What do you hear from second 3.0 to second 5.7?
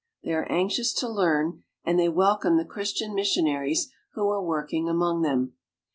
missionaries who are working among them.